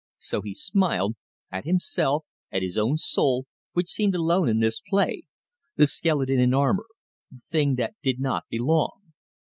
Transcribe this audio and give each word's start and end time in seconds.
So 0.17 0.41
he 0.41 0.55
smiled 0.55 1.13
at 1.51 1.65
himself, 1.65 2.25
at 2.51 2.63
his 2.63 2.75
own 2.75 2.97
soul, 2.97 3.45
which 3.73 3.87
seemed 3.91 4.15
alone 4.15 4.49
in 4.49 4.59
this 4.59 4.81
play, 4.81 5.25
the 5.75 5.85
skeleton 5.85 6.39
in 6.39 6.55
armour, 6.55 6.87
the 7.29 7.37
thing 7.37 7.75
that 7.75 7.93
did 8.01 8.19
not 8.19 8.45
belong. 8.49 9.11